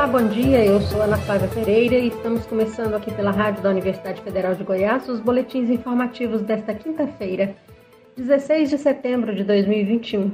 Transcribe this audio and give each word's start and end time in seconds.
Olá, 0.00 0.08
bom 0.08 0.28
dia. 0.28 0.64
Eu 0.64 0.80
sou 0.80 1.02
Ana 1.02 1.18
Flávia 1.18 1.46
Pereira 1.48 1.94
e 1.94 2.08
estamos 2.08 2.46
começando 2.46 2.94
aqui 2.94 3.12
pela 3.12 3.30
Rádio 3.30 3.62
da 3.62 3.68
Universidade 3.68 4.22
Federal 4.22 4.54
de 4.54 4.64
Goiás 4.64 5.06
os 5.10 5.20
boletins 5.20 5.68
informativos 5.68 6.40
desta 6.40 6.72
quinta-feira, 6.72 7.54
16 8.16 8.70
de 8.70 8.78
setembro 8.78 9.34
de 9.34 9.44
2021. 9.44 10.30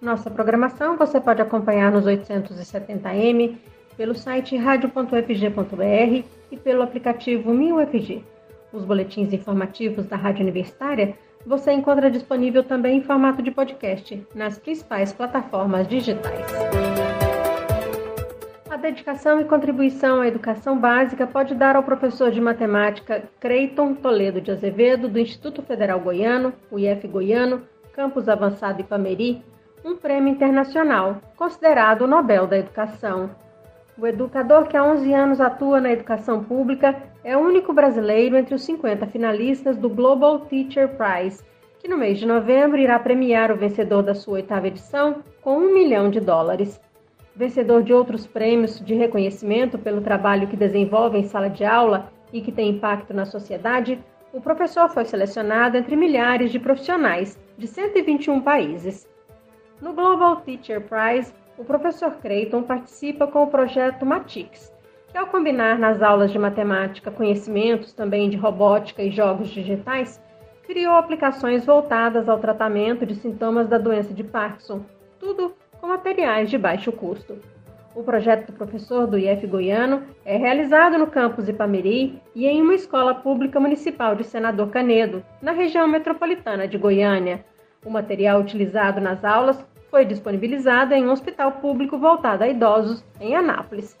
Nossa 0.00 0.30
programação 0.30 0.96
você 0.96 1.20
pode 1.20 1.42
acompanhar 1.42 1.92
nos 1.92 2.06
870m, 2.06 3.58
pelo 3.94 4.14
site 4.14 4.56
radio.fg.br 4.56 6.24
e 6.50 6.56
pelo 6.56 6.80
aplicativo 6.80 7.52
MinUFG. 7.52 8.24
Os 8.72 8.86
boletins 8.86 9.34
informativos 9.34 10.06
da 10.06 10.16
Rádio 10.16 10.44
Universitária 10.44 11.14
você 11.44 11.72
encontra 11.72 12.10
disponível 12.10 12.64
também 12.64 12.96
em 12.96 13.02
formato 13.02 13.42
de 13.42 13.50
podcast 13.50 14.26
nas 14.34 14.58
principais 14.58 15.12
plataformas 15.12 15.86
digitais. 15.86 16.89
A 18.70 18.76
dedicação 18.76 19.40
e 19.40 19.44
contribuição 19.44 20.20
à 20.20 20.28
educação 20.28 20.78
básica 20.78 21.26
pode 21.26 21.56
dar 21.56 21.74
ao 21.74 21.82
professor 21.82 22.30
de 22.30 22.40
matemática 22.40 23.24
Creiton 23.40 23.94
Toledo 23.94 24.40
de 24.40 24.52
Azevedo, 24.52 25.08
do 25.08 25.18
Instituto 25.18 25.60
Federal 25.60 25.98
Goiano, 25.98 26.52
IF 26.76 27.08
Goiano, 27.08 27.62
Campus 27.92 28.28
Avançado 28.28 28.80
Ipameri, 28.80 29.42
um 29.84 29.96
prêmio 29.96 30.32
internacional, 30.32 31.20
considerado 31.36 32.02
o 32.02 32.06
Nobel 32.06 32.46
da 32.46 32.58
Educação. 32.58 33.30
O 33.98 34.06
educador 34.06 34.68
que 34.68 34.76
há 34.76 34.84
11 34.84 35.12
anos 35.12 35.40
atua 35.40 35.80
na 35.80 35.90
educação 35.90 36.44
pública 36.44 36.94
é 37.24 37.36
o 37.36 37.40
único 37.40 37.72
brasileiro 37.72 38.36
entre 38.36 38.54
os 38.54 38.62
50 38.62 39.04
finalistas 39.08 39.76
do 39.76 39.88
Global 39.88 40.46
Teacher 40.46 40.90
Prize, 40.90 41.42
que 41.80 41.88
no 41.88 41.98
mês 41.98 42.20
de 42.20 42.26
novembro 42.26 42.78
irá 42.78 43.00
premiar 43.00 43.50
o 43.50 43.56
vencedor 43.56 44.04
da 44.04 44.14
sua 44.14 44.34
oitava 44.34 44.68
edição 44.68 45.24
com 45.42 45.56
um 45.56 45.74
milhão 45.74 46.08
de 46.08 46.20
dólares 46.20 46.80
vencedor 47.34 47.82
de 47.82 47.92
outros 47.92 48.26
prêmios 48.26 48.80
de 48.80 48.94
reconhecimento 48.94 49.78
pelo 49.78 50.00
trabalho 50.00 50.48
que 50.48 50.56
desenvolve 50.56 51.18
em 51.18 51.24
sala 51.24 51.48
de 51.48 51.64
aula 51.64 52.12
e 52.32 52.40
que 52.40 52.52
tem 52.52 52.70
impacto 52.70 53.14
na 53.14 53.24
sociedade, 53.24 53.98
o 54.32 54.40
professor 54.40 54.88
foi 54.88 55.04
selecionado 55.04 55.76
entre 55.76 55.96
milhares 55.96 56.52
de 56.52 56.58
profissionais 56.58 57.38
de 57.58 57.66
121 57.66 58.40
países. 58.40 59.08
No 59.80 59.92
Global 59.92 60.36
Teacher 60.36 60.80
Prize, 60.82 61.32
o 61.58 61.64
professor 61.64 62.12
Creighton 62.22 62.62
participa 62.62 63.26
com 63.26 63.42
o 63.42 63.48
projeto 63.48 64.06
Matix, 64.06 64.72
que 65.10 65.18
ao 65.18 65.26
combinar 65.26 65.78
nas 65.78 66.00
aulas 66.00 66.30
de 66.30 66.38
matemática 66.38 67.10
conhecimentos 67.10 67.92
também 67.92 68.30
de 68.30 68.36
robótica 68.36 69.02
e 69.02 69.10
jogos 69.10 69.48
digitais, 69.48 70.22
criou 70.66 70.94
aplicações 70.94 71.66
voltadas 71.66 72.28
ao 72.28 72.38
tratamento 72.38 73.04
de 73.04 73.16
sintomas 73.16 73.68
da 73.68 73.76
doença 73.76 74.14
de 74.14 74.22
Parkinson, 74.22 74.84
tudo 75.18 75.52
com 75.80 75.86
materiais 75.86 76.50
de 76.50 76.58
baixo 76.58 76.92
custo. 76.92 77.38
O 77.94 78.04
projeto 78.04 78.46
do 78.46 78.52
professor 78.52 79.06
do 79.06 79.18
IF 79.18 79.46
Goiano 79.46 80.02
é 80.24 80.36
realizado 80.36 80.96
no 80.96 81.08
campus 81.08 81.48
Ipameri 81.48 82.20
e 82.34 82.46
em 82.46 82.62
uma 82.62 82.74
escola 82.74 83.14
pública 83.14 83.58
municipal 83.58 84.14
de 84.14 84.22
Senador 84.22 84.70
Canedo, 84.70 85.24
na 85.42 85.52
região 85.52 85.88
metropolitana 85.88 86.68
de 86.68 86.78
Goiânia. 86.78 87.44
O 87.84 87.90
material 87.90 88.40
utilizado 88.40 89.00
nas 89.00 89.24
aulas 89.24 89.64
foi 89.90 90.04
disponibilizado 90.04 90.94
em 90.94 91.04
um 91.04 91.10
hospital 91.10 91.52
público 91.52 91.98
voltado 91.98 92.44
a 92.44 92.48
idosos 92.48 93.04
em 93.20 93.34
Anápolis. 93.34 93.98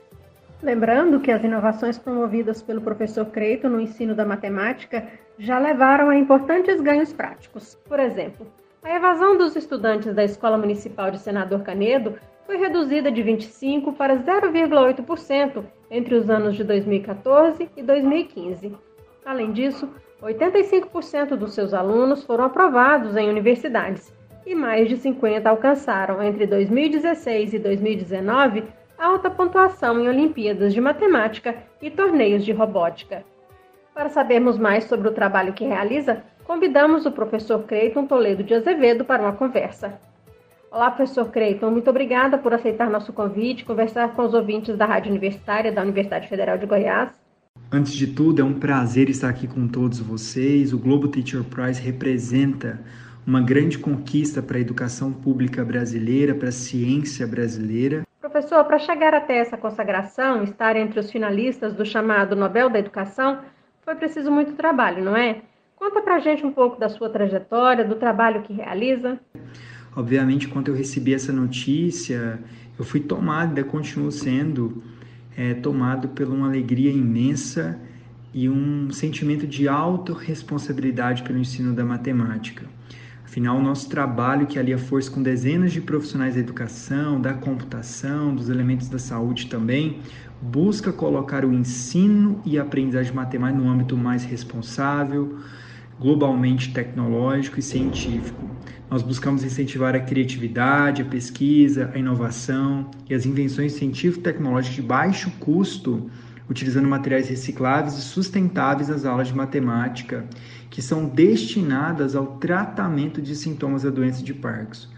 Lembrando 0.62 1.18
que 1.18 1.32
as 1.32 1.42
inovações 1.42 1.98
promovidas 1.98 2.62
pelo 2.62 2.82
professor 2.82 3.24
Creito 3.26 3.68
no 3.68 3.80
ensino 3.80 4.14
da 4.14 4.24
matemática 4.24 5.08
já 5.38 5.58
levaram 5.58 6.10
a 6.10 6.16
importantes 6.16 6.80
ganhos 6.80 7.12
práticos. 7.12 7.74
Por 7.88 7.98
exemplo, 7.98 8.46
a 8.82 8.96
evasão 8.96 9.36
dos 9.36 9.54
estudantes 9.56 10.14
da 10.14 10.24
Escola 10.24 10.56
Municipal 10.56 11.10
de 11.10 11.18
Senador 11.18 11.62
Canedo 11.62 12.18
foi 12.46 12.56
reduzida 12.56 13.12
de 13.12 13.22
25% 13.22 13.94
para 13.94 14.16
0,8% 14.16 15.64
entre 15.90 16.14
os 16.14 16.30
anos 16.30 16.56
de 16.56 16.64
2014 16.64 17.68
e 17.76 17.82
2015. 17.82 18.74
Além 19.24 19.52
disso, 19.52 19.88
85% 20.22 21.36
dos 21.36 21.52
seus 21.52 21.74
alunos 21.74 22.24
foram 22.24 22.44
aprovados 22.44 23.16
em 23.16 23.28
universidades 23.28 24.12
e 24.46 24.54
mais 24.54 24.88
de 24.88 24.96
50 24.96 25.48
alcançaram 25.48 26.22
entre 26.22 26.46
2016 26.46 27.54
e 27.54 27.58
2019 27.58 28.64
alta 28.98 29.30
pontuação 29.30 30.00
em 30.00 30.08
Olimpíadas 30.08 30.74
de 30.74 30.80
Matemática 30.80 31.56
e 31.80 31.90
torneios 31.90 32.44
de 32.44 32.52
robótica. 32.52 33.24
Para 33.94 34.08
sabermos 34.08 34.58
mais 34.58 34.84
sobre 34.84 35.08
o 35.08 35.12
trabalho 35.12 35.52
que 35.52 35.64
realiza, 35.64 36.22
convidamos 36.50 37.06
o 37.06 37.12
professor 37.12 37.62
Creiton 37.62 38.06
Toledo 38.06 38.42
de 38.42 38.52
Azevedo 38.52 39.04
para 39.04 39.22
uma 39.22 39.34
conversa. 39.34 40.00
Olá, 40.68 40.90
professor 40.90 41.30
Creiton, 41.30 41.70
muito 41.70 41.88
obrigada 41.88 42.36
por 42.36 42.52
aceitar 42.52 42.90
nosso 42.90 43.12
convite, 43.12 43.64
conversar 43.64 44.16
com 44.16 44.22
os 44.22 44.34
ouvintes 44.34 44.76
da 44.76 44.84
Rádio 44.84 45.10
Universitária 45.10 45.70
da 45.70 45.80
Universidade 45.80 46.26
Federal 46.26 46.58
de 46.58 46.66
Goiás. 46.66 47.12
Antes 47.70 47.92
de 47.92 48.08
tudo, 48.08 48.42
é 48.42 48.44
um 48.44 48.58
prazer 48.58 49.08
estar 49.08 49.28
aqui 49.28 49.46
com 49.46 49.68
todos 49.68 50.00
vocês. 50.00 50.72
O 50.72 50.78
Globo 50.80 51.06
Teacher 51.06 51.44
Prize 51.44 51.80
representa 51.80 52.80
uma 53.24 53.40
grande 53.40 53.78
conquista 53.78 54.42
para 54.42 54.56
a 54.56 54.60
educação 54.60 55.12
pública 55.12 55.64
brasileira, 55.64 56.34
para 56.34 56.48
a 56.48 56.52
ciência 56.52 57.28
brasileira. 57.28 58.02
Professor, 58.20 58.64
para 58.64 58.80
chegar 58.80 59.14
até 59.14 59.38
essa 59.38 59.56
consagração, 59.56 60.42
estar 60.42 60.74
entre 60.74 60.98
os 60.98 61.12
finalistas 61.12 61.74
do 61.74 61.86
chamado 61.86 62.34
Nobel 62.34 62.68
da 62.68 62.80
Educação, 62.80 63.38
foi 63.82 63.94
preciso 63.94 64.32
muito 64.32 64.54
trabalho, 64.54 65.04
não 65.04 65.16
é? 65.16 65.42
Conta 65.80 66.02
pra 66.02 66.18
gente 66.18 66.44
um 66.44 66.52
pouco 66.52 66.78
da 66.78 66.90
sua 66.90 67.08
trajetória, 67.08 67.82
do 67.82 67.94
trabalho 67.94 68.42
que 68.42 68.52
realiza. 68.52 69.18
Obviamente, 69.96 70.46
quando 70.46 70.68
eu 70.68 70.74
recebi 70.74 71.14
essa 71.14 71.32
notícia, 71.32 72.38
eu 72.78 72.84
fui 72.84 73.00
tomado, 73.00 73.48
ainda 73.48 73.64
continuo 73.64 74.12
sendo 74.12 74.82
é, 75.34 75.54
tomado 75.54 76.08
por 76.08 76.28
uma 76.28 76.48
alegria 76.48 76.92
imensa 76.92 77.80
e 78.34 78.46
um 78.46 78.90
sentimento 78.90 79.46
de 79.46 79.68
autorresponsabilidade 79.68 81.22
pelo 81.22 81.38
ensino 81.38 81.72
da 81.72 81.82
matemática. 81.82 82.66
Afinal, 83.24 83.56
o 83.56 83.62
nosso 83.62 83.88
trabalho, 83.88 84.46
que 84.46 84.58
alia 84.58 84.76
força 84.76 85.10
com 85.10 85.22
dezenas 85.22 85.72
de 85.72 85.80
profissionais 85.80 86.34
da 86.34 86.40
educação, 86.40 87.18
da 87.18 87.32
computação, 87.32 88.34
dos 88.34 88.50
elementos 88.50 88.90
da 88.90 88.98
saúde 88.98 89.46
também, 89.46 90.00
busca 90.42 90.92
colocar 90.92 91.42
o 91.42 91.54
ensino 91.54 92.42
e 92.44 92.58
a 92.58 92.62
aprendizagem 92.62 93.14
matemática 93.14 93.62
no 93.62 93.70
âmbito 93.70 93.96
mais 93.96 94.24
responsável, 94.24 95.38
globalmente 96.00 96.72
tecnológico 96.72 97.60
e 97.60 97.62
científico. 97.62 98.48
Nós 98.90 99.02
buscamos 99.02 99.44
incentivar 99.44 99.94
a 99.94 100.00
criatividade, 100.00 101.02
a 101.02 101.04
pesquisa, 101.04 101.90
a 101.94 101.98
inovação 101.98 102.90
e 103.08 103.14
as 103.14 103.26
invenções 103.26 103.74
científico-tecnológicas 103.74 104.74
de 104.74 104.82
baixo 104.82 105.30
custo, 105.38 106.10
utilizando 106.48 106.88
materiais 106.88 107.28
recicláveis 107.28 107.96
e 107.98 108.00
sustentáveis 108.00 108.88
nas 108.88 109.04
aulas 109.04 109.28
de 109.28 109.34
matemática, 109.36 110.24
que 110.70 110.80
são 110.80 111.06
destinadas 111.06 112.16
ao 112.16 112.38
tratamento 112.38 113.20
de 113.20 113.36
sintomas 113.36 113.82
da 113.82 113.90
doença 113.90 114.24
de 114.24 114.34
Parkinson. 114.34 114.88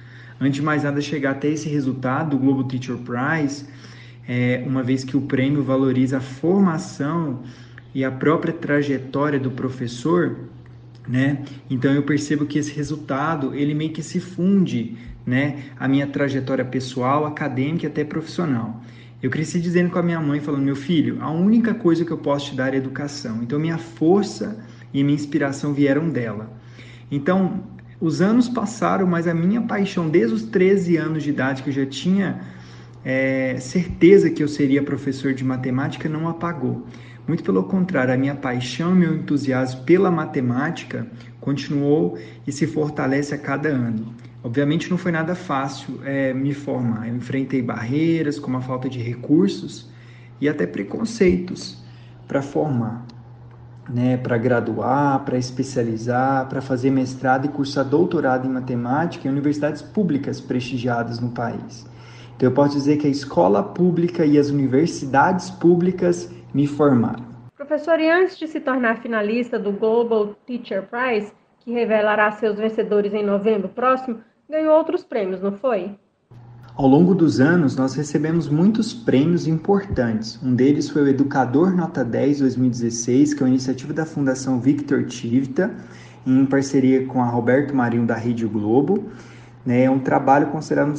Antes 0.41 0.55
de 0.55 0.63
mais 0.63 0.85
nada 0.85 1.01
chegar 1.01 1.33
até 1.33 1.49
esse 1.49 1.69
resultado, 1.69 2.37
o 2.37 2.39
Global 2.39 2.65
Teacher 2.65 2.97
Prize, 2.97 3.67
é, 4.27 4.63
uma 4.67 4.83
vez 4.83 5.05
que 5.05 5.17
o 5.17 5.23
prêmio 5.23 5.63
valoriza 5.63 6.19
a 6.19 6.21
formação 6.21 7.43
e 7.95 8.05
a 8.05 8.11
própria 8.11 8.53
trajetória 8.53 9.39
do 9.39 9.51
professor, 9.51 10.49
né? 11.07 11.45
Então 11.69 11.93
eu 11.93 12.03
percebo 12.03 12.47
que 12.47 12.59
esse 12.59 12.73
resultado 12.73 13.55
ele 13.55 13.75
meio 13.75 13.93
que 13.93 14.03
se 14.03 14.21
funde, 14.21 14.97
né? 15.27 15.65
A 15.79 15.89
minha 15.89 16.07
trajetória 16.07 16.65
pessoal, 16.65 17.27
acadêmica 17.27 17.87
e 17.87 17.89
até 17.89 18.05
profissional. 18.05 18.83
Eu 19.23 19.31
cresci 19.31 19.61
dizendo 19.61 19.91
com 19.91 19.99
a 19.99 20.03
minha 20.03 20.21
mãe, 20.21 20.41
falando: 20.41 20.65
meu 20.65 20.77
filho, 20.77 21.19
a 21.21 21.31
única 21.31 21.75
coisa 21.75 22.05
que 22.05 22.11
eu 22.11 22.19
posso 22.19 22.51
te 22.51 22.57
dar 22.57 22.75
é 22.75 22.77
educação. 22.77 23.41
Então 23.43 23.59
minha 23.59 23.79
força 23.79 24.59
e 24.93 25.03
minha 25.03 25.15
inspiração 25.15 25.73
vieram 25.73 26.09
dela. 26.09 26.51
Então 27.11 27.63
os 28.01 28.21
anos 28.21 28.49
passaram, 28.49 29.07
mas 29.07 29.29
a 29.29 29.35
minha 29.35 29.63
paixão 29.63 30.09
desde 30.09 30.35
os 30.35 30.43
13 30.43 30.97
anos 30.97 31.23
de 31.23 31.31
idade 31.31 31.63
que 31.63 31.71
eu 31.71 31.73
já 31.73 31.87
tinha 31.87 32.41
é, 33.05 33.57
certeza 33.61 34.31
que 34.31 34.43
eu 34.43 34.49
seria 34.49 34.83
professor 34.83 35.33
de 35.33 35.45
matemática 35.45 36.09
não 36.09 36.29
apagou. 36.29 36.85
Muito 37.27 37.45
pelo 37.45 37.63
contrário, 37.65 38.13
a 38.13 38.17
minha 38.17 38.35
paixão 38.35 38.93
meu 38.95 39.15
entusiasmo 39.15 39.83
pela 39.83 40.11
matemática 40.11 41.07
continuou 41.41 42.19
e 42.47 42.53
se 42.53 42.67
fortalece 42.67 43.35
a 43.35 43.39
cada 43.39 43.69
ano. 43.69 44.13
Obviamente 44.43 44.91
não 44.91 44.99
foi 44.99 45.13
nada 45.13 45.37
fácil 45.37 46.01
é, 46.05 46.35
me 46.35 46.53
formar. 46.53 47.09
Eu 47.09 47.15
enfrentei 47.15 47.63
barreiras 47.63 48.41
como 48.41 48.57
a 48.57 48.61
falta 48.61 48.89
de 48.89 48.99
recursos 48.99 49.89
e 50.41 50.49
até 50.49 50.67
preconceitos 50.67 51.81
para 52.27 52.43
formar, 52.43 53.07
né, 53.89 54.17
para 54.17 54.37
graduar, 54.37 55.21
para 55.21 55.39
especializar, 55.39 56.49
para 56.49 56.61
fazer 56.61 56.91
mestrado 56.91 57.45
e 57.45 57.49
cursar 57.49 57.85
doutorado 57.85 58.49
em 58.49 58.51
matemática 58.51 59.29
em 59.29 59.31
universidades 59.31 59.81
públicas 59.81 60.41
prestigiadas 60.41 61.21
no 61.21 61.31
país. 61.31 61.87
Então 62.37 62.49
eu 62.49 62.55
posso 62.55 62.75
dizer 62.75 62.97
que 62.97 63.07
a 63.07 63.11
escola 63.11 63.63
pública 63.63 64.27
e 64.27 64.37
as 64.37 64.49
universidades 64.49 65.51
públicas 65.51 66.29
me 66.55 66.67
formaram. 66.67 67.25
Professor, 67.57 68.01
e 68.01 68.11
antes 68.11 68.39
de 68.39 68.49
se 68.49 68.61
tornar 68.61 69.01
finalista 69.01 69.59
do 69.59 69.73
Global 69.73 70.35
Teacher 70.47 70.83
Prize, 70.89 71.33
que 71.61 71.73
revelará 71.73 72.31
seus 72.33 72.59
vencedores 72.59 73.15
em 73.15 73.25
novembro 73.25 73.69
próximo, 73.69 74.19
ganhou 74.51 74.77
outros 74.77 75.05
prêmios, 75.05 75.41
não 75.41 75.53
foi? 75.53 75.97
Ao 76.75 76.87
longo 76.87 77.15
dos 77.15 77.39
anos, 77.39 77.77
nós 77.77 77.95
recebemos 77.95 78.49
muitos 78.49 78.95
prêmios 78.95 79.47
importantes. 79.47 80.43
Um 80.43 80.55
deles 80.55 80.89
foi 80.89 81.03
o 81.03 81.09
Educador 81.09 81.71
Nota 81.77 82.03
10 82.03 82.41
2016, 82.41 83.35
que 83.35 83.43
é 83.43 83.45
uma 83.45 83.51
iniciativa 83.51 83.93
da 83.93 84.07
Fundação 84.07 84.59
Victor 84.59 85.05
Tivita, 85.05 85.71
em 86.27 86.47
parceria 86.47 87.07
com 87.07 87.23
a 87.23 87.27
Roberto 87.27 87.77
Marinho 87.77 88.07
da 88.07 88.15
Rede 88.15 88.47
Globo. 88.47 89.05
Né? 89.67 89.85
É 89.85 89.91
um 89.91 89.99
trabalho 89.99 90.47
considerado 90.47 90.95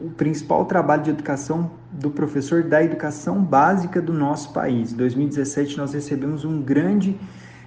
o 0.00 0.10
principal 0.10 0.64
trabalho 0.64 1.02
de 1.02 1.10
educação 1.10 1.70
do 1.92 2.10
professor 2.10 2.62
da 2.62 2.82
educação 2.82 3.42
básica 3.42 4.00
do 4.00 4.12
nosso 4.12 4.52
país. 4.52 4.92
Em 4.92 4.96
2017, 4.96 5.76
nós 5.78 5.92
recebemos 5.92 6.44
um 6.44 6.60
grande 6.60 7.16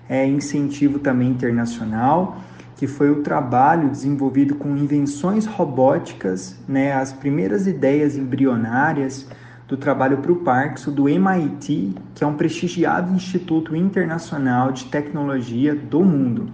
é, 0.08 0.26
incentivo 0.26 1.00
também 1.00 1.30
internacional 1.30 2.38
que 2.80 2.88
foi 2.88 3.12
o 3.12 3.22
trabalho 3.22 3.90
desenvolvido 3.90 4.56
com 4.56 4.70
invenções 4.78 5.46
robóticas, 5.46 6.58
né, 6.66 6.94
as 6.94 7.12
primeiras 7.12 7.68
ideias 7.68 8.16
embrionárias 8.16 9.28
do 9.68 9.76
trabalho 9.76 10.20
para 10.20 10.32
o 10.32 10.38
Parkinson 10.38 10.92
do 10.94 11.10
MIT, 11.10 11.94
que 12.16 12.24
é 12.24 12.28
um 12.28 12.36
prestigiado 12.36 13.14
instituto 13.14 13.76
internacional 13.76 14.72
de 14.72 14.86
tecnologia 14.86 15.76
do 15.76 16.06
mundo. 16.06 16.50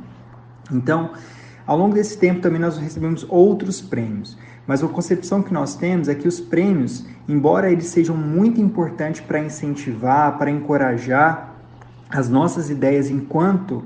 Então, 0.72 1.12
ao 1.68 1.78
longo 1.78 1.94
desse 1.94 2.18
tempo 2.18 2.42
também 2.42 2.60
nós 2.60 2.76
recebemos 2.76 3.24
outros 3.30 3.80
prêmios, 3.80 4.36
mas 4.68 4.84
a 4.84 4.88
concepção 4.88 5.42
que 5.42 5.54
nós 5.54 5.76
temos 5.76 6.08
é 6.08 6.16
que 6.16 6.28
os 6.28 6.40
prêmios, 6.40 7.06
embora 7.28 7.72
eles 7.72 7.88
sejam 7.88 8.16
muito 8.16 8.60
importantes 8.60 9.22
para 9.22 9.40
incentivar, 9.40 10.38
para 10.38 10.50
encorajar 10.50 11.56
as 12.10 12.30
nossas 12.30 12.70
ideias 12.70 13.10
enquanto 13.10 13.84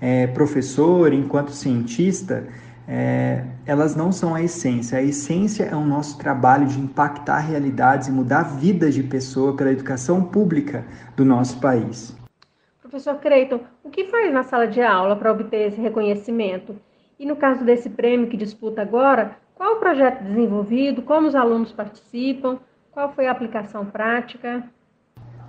é, 0.00 0.26
professor, 0.28 1.12
enquanto 1.12 1.50
cientista, 1.50 2.46
é, 2.86 3.44
elas 3.66 3.94
não 3.94 4.10
são 4.10 4.34
a 4.34 4.42
essência. 4.42 4.98
A 4.98 5.02
essência 5.02 5.64
é 5.64 5.76
o 5.76 5.84
nosso 5.84 6.18
trabalho 6.18 6.66
de 6.66 6.80
impactar 6.80 7.38
realidades 7.38 8.08
e 8.08 8.12
mudar 8.12 8.42
vidas 8.42 8.94
de 8.94 9.02
pessoa 9.02 9.54
pela 9.54 9.70
educação 9.70 10.22
pública 10.22 10.84
do 11.16 11.24
nosso 11.24 11.60
país. 11.60 12.16
Professor 12.80 13.16
Creighton, 13.16 13.60
o 13.84 13.90
que 13.90 14.04
faz 14.04 14.32
na 14.32 14.42
sala 14.42 14.66
de 14.66 14.80
aula 14.80 15.14
para 15.16 15.30
obter 15.30 15.68
esse 15.68 15.80
reconhecimento? 15.80 16.74
E 17.18 17.26
no 17.26 17.34
caso 17.34 17.64
desse 17.64 17.90
prêmio 17.90 18.28
que 18.28 18.36
disputa 18.36 18.80
agora, 18.80 19.36
qual 19.56 19.74
o 19.74 19.80
projeto 19.80 20.22
desenvolvido, 20.22 21.02
como 21.02 21.26
os 21.26 21.34
alunos 21.34 21.72
participam, 21.72 22.58
qual 22.92 23.12
foi 23.12 23.26
a 23.26 23.32
aplicação 23.32 23.84
prática? 23.84 24.62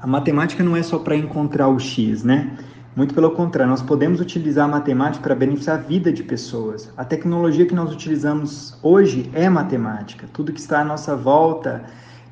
A 0.01 0.07
matemática 0.07 0.63
não 0.63 0.75
é 0.75 0.81
só 0.81 0.97
para 0.97 1.15
encontrar 1.15 1.67
o 1.67 1.79
X, 1.79 2.23
né? 2.23 2.57
Muito 2.95 3.13
pelo 3.13 3.31
contrário, 3.31 3.69
nós 3.69 3.83
podemos 3.83 4.19
utilizar 4.19 4.65
a 4.65 4.67
matemática 4.67 5.21
para 5.21 5.35
beneficiar 5.35 5.77
a 5.77 5.81
vida 5.81 6.11
de 6.11 6.23
pessoas. 6.23 6.91
A 6.97 7.05
tecnologia 7.05 7.67
que 7.67 7.75
nós 7.75 7.93
utilizamos 7.93 8.79
hoje 8.81 9.29
é 9.33 9.47
matemática. 9.47 10.27
Tudo 10.33 10.51
que 10.51 10.59
está 10.59 10.81
à 10.81 10.83
nossa 10.83 11.15
volta 11.15 11.85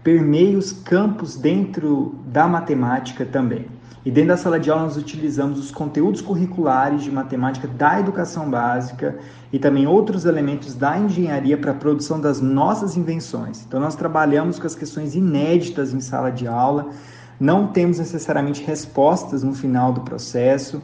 permeia 0.08 0.58
os 0.58 0.72
campos 0.72 1.36
dentro 1.36 2.16
da 2.28 2.48
matemática 2.48 3.26
também. 3.26 3.66
E 4.06 4.10
dentro 4.10 4.30
da 4.30 4.38
sala 4.38 4.58
de 4.58 4.72
aula 4.72 4.84
nós 4.84 4.96
utilizamos 4.96 5.60
os 5.60 5.70
conteúdos 5.70 6.22
curriculares 6.22 7.04
de 7.04 7.12
matemática 7.12 7.68
da 7.68 8.00
educação 8.00 8.50
básica 8.50 9.18
e 9.52 9.60
também 9.60 9.86
outros 9.86 10.24
elementos 10.24 10.74
da 10.74 10.98
engenharia 10.98 11.58
para 11.58 11.72
a 11.72 11.76
produção 11.76 12.22
das 12.22 12.40
nossas 12.40 12.96
invenções. 12.96 13.66
Então 13.68 13.82
nós 13.82 13.98
trabalhamos 13.98 14.58
com 14.58 14.66
as 14.66 14.76
questões 14.76 15.14
inéditas 15.14 15.94
em 15.94 16.00
sala 16.00 16.30
de 16.30 16.48
aula 16.48 16.90
não 17.38 17.68
temos 17.68 18.00
necessariamente 18.00 18.64
respostas 18.64 19.44
no 19.44 19.54
final 19.54 19.92
do 19.92 20.00
processo. 20.02 20.82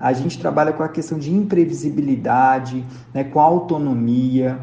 A 0.00 0.14
gente 0.14 0.38
trabalha 0.38 0.72
com 0.72 0.82
a 0.82 0.88
questão 0.88 1.18
de 1.18 1.30
imprevisibilidade, 1.30 2.84
né, 3.12 3.22
com 3.22 3.38
autonomia, 3.38 4.58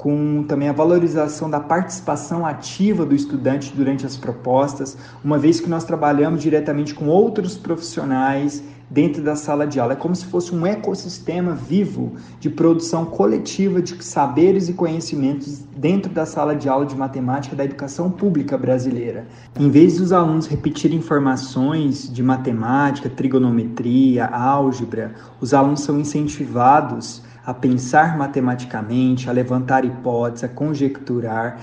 com 0.00 0.42
também 0.44 0.66
a 0.66 0.72
valorização 0.72 1.50
da 1.50 1.60
participação 1.60 2.46
ativa 2.46 3.04
do 3.04 3.14
estudante 3.14 3.70
durante 3.76 4.06
as 4.06 4.16
propostas, 4.16 4.96
uma 5.22 5.36
vez 5.36 5.60
que 5.60 5.68
nós 5.68 5.84
trabalhamos 5.84 6.40
diretamente 6.40 6.94
com 6.94 7.06
outros 7.06 7.58
profissionais 7.58 8.62
dentro 8.88 9.22
da 9.22 9.36
sala 9.36 9.66
de 9.66 9.78
aula. 9.78 9.92
É 9.92 9.96
como 9.96 10.16
se 10.16 10.24
fosse 10.24 10.54
um 10.54 10.64
ecossistema 10.64 11.52
vivo 11.52 12.14
de 12.40 12.48
produção 12.48 13.04
coletiva 13.04 13.82
de 13.82 14.02
saberes 14.02 14.70
e 14.70 14.72
conhecimentos 14.72 15.58
dentro 15.76 16.10
da 16.10 16.24
sala 16.24 16.56
de 16.56 16.66
aula 16.66 16.86
de 16.86 16.96
matemática 16.96 17.54
da 17.54 17.66
educação 17.66 18.10
pública 18.10 18.56
brasileira. 18.56 19.26
Em 19.58 19.68
vez 19.68 19.96
de 19.96 20.02
os 20.02 20.14
alunos 20.14 20.46
repetirem 20.46 20.96
informações 20.96 22.10
de 22.10 22.22
matemática, 22.22 23.10
trigonometria, 23.10 24.24
álgebra, 24.24 25.14
os 25.42 25.52
alunos 25.52 25.82
são 25.82 26.00
incentivados 26.00 27.22
a 27.44 27.54
pensar 27.54 28.16
matematicamente, 28.16 29.28
a 29.28 29.32
levantar 29.32 29.84
hipóteses, 29.84 30.44
a 30.44 30.48
conjecturar 30.48 31.58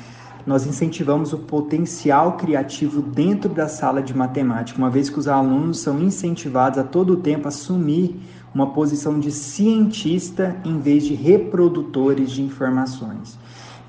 nós 0.47 0.65
incentivamos 0.65 1.33
o 1.33 1.39
potencial 1.39 2.37
criativo 2.37 3.01
dentro 3.01 3.49
da 3.49 3.67
sala 3.67 4.01
de 4.01 4.15
matemática, 4.15 4.79
uma 4.79 4.89
vez 4.89 5.09
que 5.09 5.19
os 5.19 5.27
alunos 5.27 5.79
são 5.79 5.99
incentivados 5.99 6.79
a 6.79 6.85
todo 6.85 7.17
tempo 7.17 7.47
a 7.47 7.49
assumir 7.49 8.17
uma 8.55 8.67
posição 8.67 9.19
de 9.19 9.29
cientista 9.29 10.55
em 10.63 10.79
vez 10.79 11.03
de 11.03 11.13
reprodutores 11.13 12.31
de 12.31 12.41
informações. 12.41 13.37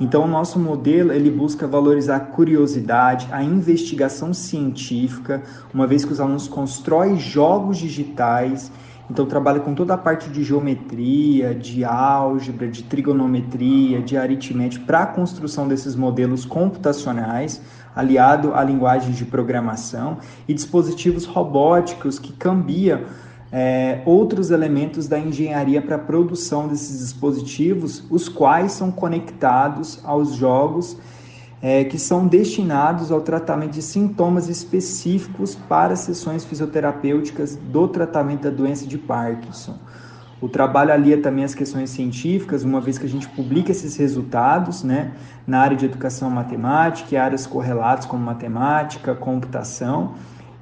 Então, 0.00 0.24
o 0.24 0.28
nosso 0.28 0.58
modelo 0.58 1.12
ele 1.12 1.30
busca 1.30 1.64
valorizar 1.64 2.16
a 2.16 2.20
curiosidade, 2.20 3.28
a 3.30 3.40
investigação 3.40 4.34
científica, 4.34 5.44
uma 5.72 5.86
vez 5.86 6.04
que 6.04 6.12
os 6.12 6.20
alunos 6.20 6.48
constroem 6.48 7.20
jogos 7.20 7.78
digitais 7.78 8.70
então 9.10 9.24
trabalha 9.26 9.60
com 9.60 9.74
toda 9.74 9.94
a 9.94 9.98
parte 9.98 10.28
de 10.28 10.44
geometria, 10.44 11.54
de 11.54 11.84
álgebra, 11.84 12.68
de 12.68 12.82
trigonometria, 12.82 14.02
de 14.02 14.16
aritmética 14.16 14.84
para 14.84 15.02
a 15.02 15.06
construção 15.06 15.66
desses 15.66 15.96
modelos 15.96 16.44
computacionais, 16.44 17.62
aliado 17.96 18.54
a 18.54 18.62
linguagens 18.62 19.16
de 19.16 19.24
programação 19.24 20.18
e 20.46 20.52
dispositivos 20.52 21.24
robóticos 21.24 22.18
que 22.18 22.32
cambiam 22.32 23.00
é, 23.50 24.02
outros 24.04 24.50
elementos 24.50 25.08
da 25.08 25.18
engenharia 25.18 25.80
para 25.80 25.96
a 25.96 25.98
produção 25.98 26.68
desses 26.68 27.00
dispositivos, 27.00 28.04
os 28.10 28.28
quais 28.28 28.72
são 28.72 28.90
conectados 28.90 30.00
aos 30.04 30.34
jogos 30.34 30.98
é, 31.60 31.84
que 31.84 31.98
são 31.98 32.26
destinados 32.26 33.10
ao 33.10 33.20
tratamento 33.20 33.72
de 33.72 33.82
sintomas 33.82 34.48
específicos 34.48 35.54
para 35.54 35.96
sessões 35.96 36.44
fisioterapêuticas 36.44 37.56
do 37.56 37.88
tratamento 37.88 38.42
da 38.42 38.50
doença 38.50 38.86
de 38.86 38.96
Parkinson. 38.96 39.76
O 40.40 40.48
trabalho 40.48 40.92
alia 40.92 41.20
também 41.20 41.42
as 41.42 41.52
questões 41.52 41.90
científicas, 41.90 42.62
uma 42.62 42.80
vez 42.80 42.96
que 42.96 43.06
a 43.06 43.08
gente 43.08 43.28
publica 43.28 43.72
esses 43.72 43.96
resultados 43.96 44.84
né, 44.84 45.12
na 45.44 45.58
área 45.58 45.76
de 45.76 45.84
educação 45.84 46.30
matemática 46.30 47.12
e 47.12 47.18
áreas 47.18 47.44
correlatas 47.44 48.06
como 48.06 48.24
matemática, 48.24 49.16
computação. 49.16 50.14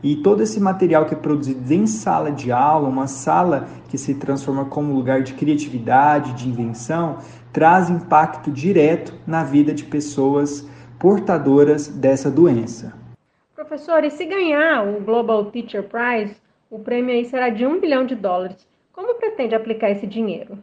E 0.02 0.16
todo 0.16 0.42
esse 0.42 0.58
material 0.60 1.04
que 1.04 1.12
é 1.12 1.16
produzido 1.16 1.74
em 1.74 1.86
sala 1.86 2.32
de 2.32 2.50
aula, 2.50 2.88
uma 2.88 3.06
sala 3.06 3.66
que 3.88 3.98
se 3.98 4.14
transforma 4.14 4.64
como 4.64 4.94
lugar 4.94 5.22
de 5.22 5.34
criatividade, 5.34 6.32
de 6.32 6.48
invenção, 6.48 7.18
traz 7.52 7.90
impacto 7.90 8.50
direto 8.50 9.12
na 9.26 9.44
vida 9.44 9.74
de 9.74 9.84
pessoas 9.84 10.66
portadoras 10.98 11.88
dessa 11.88 12.30
doença. 12.30 12.94
Professor, 13.54 14.04
e 14.04 14.10
se 14.10 14.24
ganhar 14.24 14.86
o 14.86 15.00
Global 15.00 15.46
Teacher 15.46 15.82
Prize, 15.82 16.36
o 16.70 16.78
prêmio 16.78 17.14
aí 17.14 17.24
será 17.24 17.48
de 17.48 17.64
um 17.66 17.80
bilhão 17.80 18.04
de 18.04 18.14
dólares. 18.14 18.66
Como 18.92 19.14
pretende 19.14 19.54
aplicar 19.54 19.90
esse 19.90 20.06
dinheiro? 20.06 20.58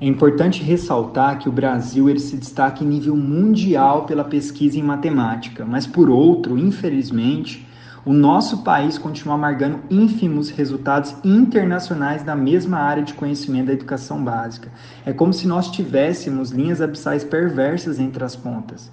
É 0.00 0.06
importante 0.06 0.62
ressaltar 0.62 1.38
que 1.38 1.48
o 1.48 1.52
Brasil 1.52 2.08
ele 2.08 2.18
se 2.20 2.36
destaca 2.36 2.82
em 2.82 2.86
nível 2.86 3.16
mundial 3.16 4.06
pela 4.06 4.24
pesquisa 4.24 4.78
em 4.78 4.82
matemática, 4.82 5.64
mas 5.64 5.86
por 5.86 6.08
outro, 6.08 6.58
infelizmente, 6.58 7.66
o 8.04 8.12
nosso 8.12 8.62
país 8.62 8.96
continua 8.96 9.34
amargando 9.34 9.80
ínfimos 9.90 10.50
resultados 10.50 11.14
internacionais 11.24 12.24
na 12.24 12.34
mesma 12.34 12.78
área 12.78 13.02
de 13.02 13.14
conhecimento 13.14 13.66
da 13.66 13.72
educação 13.72 14.22
básica. 14.22 14.70
É 15.04 15.12
como 15.12 15.32
se 15.32 15.46
nós 15.46 15.70
tivéssemos 15.70 16.50
linhas 16.50 16.80
abissais 16.80 17.22
perversas 17.22 17.98
entre 18.00 18.24
as 18.24 18.34
pontas. 18.34 18.90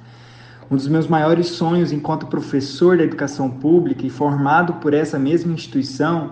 Um 0.69 0.75
dos 0.75 0.87
meus 0.87 1.07
maiores 1.07 1.47
sonhos 1.49 1.91
enquanto 1.91 2.25
professor 2.25 2.97
da 2.97 3.03
educação 3.03 3.49
pública 3.51 4.05
e 4.05 4.09
formado 4.09 4.73
por 4.75 4.95
essa 4.95 5.19
mesma 5.19 5.53
instituição, 5.53 6.31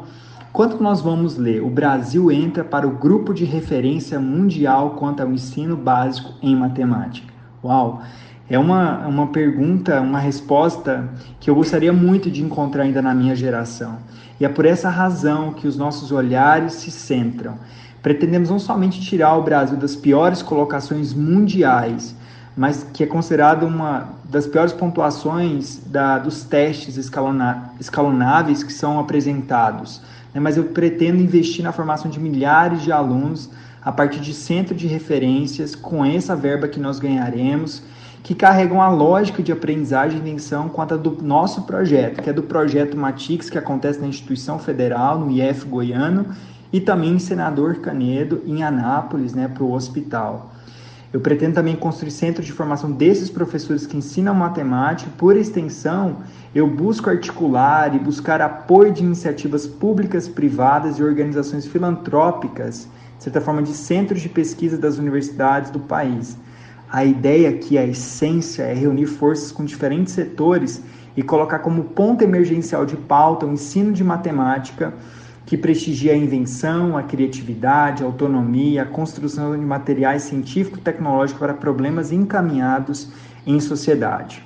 quanto 0.52 0.82
nós 0.82 1.02
vamos 1.02 1.38
ler? 1.38 1.62
O 1.62 1.70
Brasil 1.70 2.32
entra 2.32 2.64
para 2.64 2.88
o 2.88 2.98
grupo 2.98 3.32
de 3.32 3.46
referência 3.46 4.20
mundial 4.20 4.92
quanto 4.92 5.22
ao 5.22 5.32
ensino 5.32 5.78
básico 5.78 6.34
em 6.42 6.56
matemática. 6.56 7.32
Uau! 7.64 8.02
É 8.50 8.58
uma, 8.58 9.08
uma 9.08 9.28
pergunta, 9.28 10.02
uma 10.02 10.20
resposta 10.20 11.08
que 11.40 11.50
eu 11.50 11.56
gostaria 11.56 11.94
muito 11.94 12.30
de 12.30 12.42
encontrar 12.42 12.84
ainda 12.84 13.02
na 13.02 13.14
minha 13.14 13.36
geração. 13.36 13.98
E 14.40 14.46
é 14.46 14.50
por 14.50 14.66
essa 14.66 14.90
razão 14.90 15.54
que 15.54 15.68
os 15.68 15.78
nossos 15.78 16.12
olhares 16.12 16.74
se 16.74 16.92
centram. 16.92 17.56
Pretendemos 18.02 18.50
não 18.50 18.60
somente 18.60 19.00
tirar 19.00 19.38
o 19.38 19.44
Brasil 19.44 19.78
das 19.78 19.96
piores 19.96 20.42
colocações 20.42 21.14
mundiais, 21.14 22.16
mas 22.56 22.86
que 22.94 23.04
é 23.04 23.08
considerado 23.08 23.66
uma 23.66 24.10
das 24.26 24.46
piores 24.46 24.74
pontuações 24.74 25.80
da, 25.86 26.20
dos 26.20 26.44
testes 26.44 26.98
escalona, 26.98 27.72
escalonáveis 27.80 28.64
que 28.64 28.74
são 28.74 29.00
apresentados. 29.00 30.02
Né? 30.34 30.40
Mas 30.40 30.58
eu 30.58 30.66
pretendo 30.66 31.22
investir 31.22 31.64
na 31.64 31.72
formação 31.72 32.10
de 32.10 32.20
milhares 32.20 32.82
de 32.82 32.92
alunos 32.92 33.50
a 33.82 33.92
partir 33.92 34.20
de 34.20 34.34
centro 34.34 34.74
de 34.76 34.88
referências 34.88 35.76
com 35.76 36.06
essa 36.06 36.36
verba 36.36 36.68
que 36.68 36.80
nós 36.80 37.00
ganharemos 37.00 37.84
que 38.24 38.34
carregam 38.34 38.82
a 38.82 38.90
lógica 38.90 39.44
de 39.44 39.52
aprendizagem 39.52 40.18
e 40.18 40.22
invenção 40.22 40.70
quanto 40.70 40.94
a 40.94 40.98
do 40.98 41.22
nosso 41.22 41.64
projeto, 41.64 42.22
que 42.22 42.30
é 42.30 42.34
do 42.34 42.42
projeto 42.42 42.96
Matix, 42.96 43.50
que 43.50 43.58
acontece 43.58 44.00
na 44.00 44.08
instituição 44.08 44.58
federal, 44.58 45.20
no 45.20 45.30
IF 45.30 45.66
Goiano, 45.66 46.28
e 46.72 46.80
também 46.80 47.16
em 47.16 47.20
Senador 47.20 47.76
Canedo, 47.82 48.42
em 48.46 48.64
Anápolis, 48.64 49.34
né, 49.34 49.50
para 49.50 49.64
o 49.64 49.74
hospital. 49.74 50.54
Eu 51.14 51.20
pretendo 51.20 51.54
também 51.54 51.76
construir 51.76 52.10
centros 52.10 52.44
de 52.44 52.52
formação 52.52 52.92
desses 52.92 53.30
professores 53.30 53.86
que 53.86 53.96
ensinam 53.96 54.34
matemática. 54.34 55.12
Por 55.16 55.38
extensão, 55.38 56.24
eu 56.56 56.68
busco 56.68 57.08
articular 57.08 57.96
e 57.96 58.00
buscar 58.00 58.42
apoio 58.42 58.92
de 58.92 59.04
iniciativas 59.04 59.68
públicas, 59.68 60.28
privadas 60.28 60.98
e 60.98 61.04
organizações 61.04 61.68
filantrópicas, 61.68 62.88
de 63.20 63.26
certa 63.26 63.40
forma, 63.40 63.62
de 63.62 63.74
centros 63.74 64.22
de 64.22 64.28
pesquisa 64.28 64.76
das 64.76 64.98
universidades 64.98 65.70
do 65.70 65.80
país. 65.80 66.36
A 66.92 67.06
ideia 67.06 67.48
aqui, 67.50 67.78
a 67.78 67.86
essência, 67.86 68.64
é 68.64 68.74
reunir 68.74 69.06
forças 69.06 69.52
com 69.52 69.64
diferentes 69.64 70.14
setores 70.14 70.82
e 71.16 71.22
colocar 71.22 71.60
como 71.60 71.84
ponto 71.84 72.24
emergencial 72.24 72.88
de 72.88 72.98
pauta 72.98 73.46
o 73.46 73.54
ensino 73.54 73.92
de 73.92 74.04
matemática 74.04 74.92
que 75.54 75.58
prestigia 75.58 76.14
a 76.14 76.16
invenção, 76.16 76.98
a 76.98 77.04
criatividade, 77.04 78.02
a 78.02 78.08
autonomia, 78.08 78.82
a 78.82 78.86
construção 78.86 79.52
de 79.52 79.64
materiais 79.64 80.24
científicos 80.24 80.80
e 80.80 80.82
tecnológicos 80.82 81.40
para 81.40 81.54
problemas 81.54 82.12
encaminhados 82.12 83.12
em 83.46 83.60
sociedade. 83.60 84.44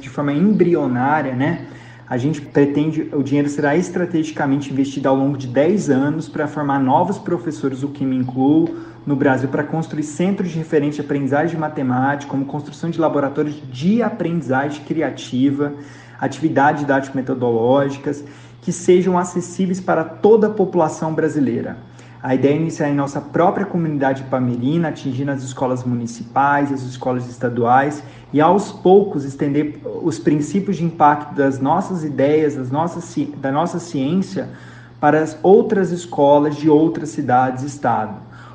De 0.00 0.08
forma 0.08 0.32
embrionária, 0.32 1.32
né? 1.36 1.68
A 2.08 2.16
gente 2.16 2.40
pretende, 2.40 3.08
o 3.12 3.22
dinheiro 3.22 3.48
será 3.48 3.76
estrategicamente 3.76 4.72
investido 4.72 5.08
ao 5.08 5.14
longo 5.14 5.38
de 5.38 5.46
10 5.46 5.90
anos 5.90 6.28
para 6.28 6.48
formar 6.48 6.80
novos 6.80 7.18
professores, 7.18 7.84
o 7.84 7.90
que 7.90 8.04
me 8.04 8.16
incluo, 8.16 8.68
no 9.06 9.14
Brasil, 9.14 9.48
para 9.48 9.62
construir 9.62 10.02
centros 10.02 10.50
de 10.50 10.58
referência 10.58 11.04
de 11.04 11.06
aprendizagem 11.06 11.54
de 11.54 11.56
matemática, 11.56 12.28
como 12.28 12.44
construção 12.46 12.90
de 12.90 12.98
laboratórios 12.98 13.62
de 13.70 14.02
aprendizagem 14.02 14.84
criativa, 14.84 15.72
atividades 16.18 16.80
didático-metodológicas 16.80 18.24
que 18.62 18.72
sejam 18.72 19.18
acessíveis 19.18 19.80
para 19.80 20.04
toda 20.04 20.46
a 20.46 20.50
população 20.50 21.12
brasileira. 21.12 21.76
A 22.22 22.36
ideia 22.36 22.54
é 22.54 22.56
iniciar 22.56 22.88
em 22.88 22.94
nossa 22.94 23.20
própria 23.20 23.66
comunidade 23.66 24.22
pamerina, 24.22 24.88
atingindo 24.90 25.32
as 25.32 25.42
escolas 25.42 25.82
municipais, 25.82 26.72
as 26.72 26.82
escolas 26.82 27.28
estaduais 27.28 28.00
e 28.32 28.40
aos 28.40 28.70
poucos 28.70 29.24
estender 29.24 29.80
os 29.84 30.20
princípios 30.20 30.76
de 30.76 30.84
impacto 30.84 31.34
das 31.34 31.58
nossas 31.58 32.04
ideias, 32.04 32.54
das 32.54 32.70
nossas, 32.70 33.12
da 33.38 33.50
nossa 33.50 33.80
ciência 33.80 34.48
para 35.00 35.20
as 35.20 35.36
outras 35.42 35.90
escolas 35.90 36.54
de 36.54 36.70
outras 36.70 37.08
cidades 37.08 37.64
e 37.64 37.66
estado, 37.66 38.14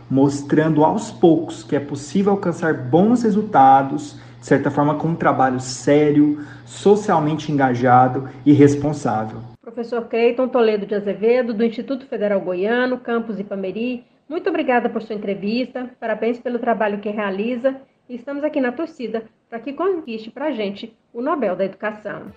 mostrando 0.10 0.86
aos 0.86 1.12
poucos 1.12 1.62
que 1.62 1.76
é 1.76 1.80
possível 1.82 2.32
alcançar 2.32 2.74
bons 2.74 3.24
resultados, 3.24 4.16
de 4.40 4.46
certa 4.46 4.72
forma 4.72 4.96
com 4.96 5.10
um 5.10 5.16
trabalho 5.16 5.60
sério, 5.60 6.40
socialmente 6.66 7.52
engajado 7.52 8.30
e 8.46 8.54
responsável. 8.54 9.57
Professor 9.68 10.08
Creiton 10.08 10.48
Toledo 10.48 10.86
de 10.86 10.96
Azevedo, 10.96 11.54
do 11.54 11.62
Instituto 11.62 12.06
Federal 12.06 12.40
Goiano, 12.40 13.00
campus 13.00 13.38
Ipameri, 13.38 14.06
muito 14.30 14.50
obrigada 14.50 14.90
por 14.90 15.02
sua 15.02 15.14
entrevista, 15.14 15.90
parabéns 16.00 16.40
pelo 16.40 16.58
trabalho 16.58 17.00
que 17.00 17.10
realiza 17.10 17.76
e 18.08 18.16
estamos 18.16 18.46
aqui 18.46 18.62
na 18.62 18.72
torcida 18.72 19.26
para 19.50 19.60
que 19.60 19.74
conquiste 19.74 20.32
para 20.32 20.46
a 20.46 20.52
gente 20.52 20.98
o 21.14 21.22
Nobel 21.22 21.54
da 21.54 21.66
Educação. 21.66 22.32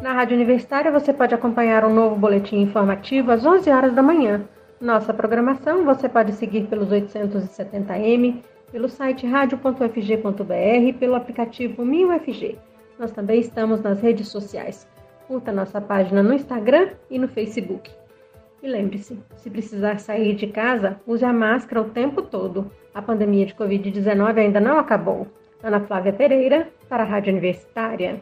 Na 0.00 0.12
Rádio 0.12 0.36
Universitária 0.36 0.92
você 0.92 1.12
pode 1.12 1.34
acompanhar 1.34 1.84
um 1.84 1.92
novo 1.92 2.14
boletim 2.14 2.60
informativo 2.60 3.32
às 3.32 3.44
11 3.44 3.68
horas 3.68 3.92
da 3.92 4.02
manhã. 4.02 4.48
Nossa 4.80 5.12
programação 5.12 5.84
você 5.84 6.08
pode 6.08 6.34
seguir 6.34 6.68
pelos 6.68 6.90
870m, 6.90 8.44
pelo 8.70 8.88
site 8.88 9.26
radio.fg.br, 9.26 10.98
pelo 11.00 11.16
aplicativo 11.16 11.82
1000FG. 11.82 12.67
Nós 12.98 13.12
também 13.12 13.40
estamos 13.40 13.80
nas 13.80 14.00
redes 14.00 14.28
sociais. 14.28 14.88
Curta 15.26 15.52
nossa 15.52 15.80
página 15.80 16.22
no 16.22 16.34
Instagram 16.34 16.90
e 17.10 17.18
no 17.18 17.28
Facebook. 17.28 17.90
E 18.62 18.66
lembre-se, 18.66 19.18
se 19.36 19.50
precisar 19.50 20.00
sair 20.00 20.34
de 20.34 20.48
casa, 20.48 21.00
use 21.06 21.24
a 21.24 21.32
máscara 21.32 21.80
o 21.80 21.90
tempo 21.90 22.22
todo. 22.22 22.70
A 22.92 23.00
pandemia 23.00 23.46
de 23.46 23.54
Covid-19 23.54 24.38
ainda 24.38 24.58
não 24.58 24.78
acabou. 24.78 25.28
Ana 25.62 25.80
Flávia 25.80 26.12
Pereira, 26.12 26.68
para 26.88 27.04
a 27.04 27.06
Rádio 27.06 27.32
Universitária. 27.32 28.20